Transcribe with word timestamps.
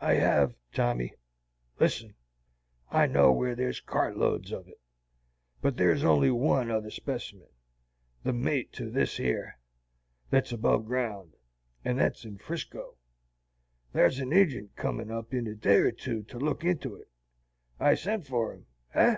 "I 0.00 0.14
hev, 0.14 0.54
Tommy. 0.72 1.12
Listen. 1.78 2.14
I 2.90 3.06
know 3.06 3.30
whar 3.30 3.54
thar's 3.54 3.78
cartloads 3.78 4.50
of 4.50 4.66
it. 4.68 4.80
But 5.60 5.76
thar's 5.76 6.02
only 6.02 6.30
one 6.30 6.70
other 6.70 6.88
specimen 6.90 7.50
the 8.22 8.32
mate 8.32 8.72
to 8.72 8.88
this 8.88 9.18
yer 9.18 9.56
thet's 10.30 10.50
above 10.50 10.86
ground, 10.86 11.34
and 11.84 11.98
thet's 11.98 12.24
in 12.24 12.38
'Frisco. 12.38 12.96
Thar's 13.92 14.18
an 14.18 14.30
agint 14.32 14.74
comin' 14.76 15.10
up 15.10 15.34
in 15.34 15.46
a 15.46 15.54
day 15.54 15.76
or 15.76 15.92
two 15.92 16.22
to 16.22 16.38
look 16.38 16.64
into 16.64 16.94
it. 16.94 17.10
I 17.78 17.96
sent 17.96 18.26
for 18.26 18.54
him. 18.54 18.64
Eh?" 18.94 19.16